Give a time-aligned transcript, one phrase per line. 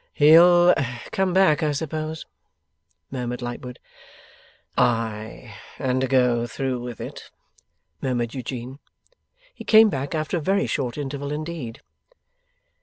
[0.13, 0.73] 'He'll
[1.11, 2.25] come back, I suppose?'
[3.11, 3.77] murmured Lightwood.
[4.75, 5.53] 'Ay!
[5.77, 7.29] and go through with it,'
[8.01, 8.79] murmured Eugene.
[9.53, 11.81] He came back after a very short interval indeed.